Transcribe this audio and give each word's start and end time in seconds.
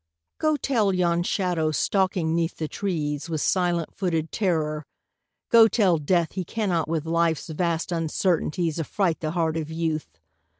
Go 0.39 0.57
tell 0.57 0.91
yon 0.93 1.21
shadow 1.21 1.69
stalking 1.69 2.33
'neath 2.33 2.57
the 2.57 2.67
trees 2.67 3.29
With 3.29 3.39
silent 3.39 3.93
footed 3.93 4.31
terror, 4.31 4.83
go 5.51 5.67
tell 5.67 5.99
Death 5.99 6.31
He 6.31 6.43
cannot 6.43 6.87
with 6.87 7.05
Life's 7.05 7.49
vast 7.49 7.91
uncertainties 7.91 8.79
Affright 8.79 9.19
the 9.19 9.29
heart 9.37 9.57
of 9.57 9.69
Youth 9.69 10.19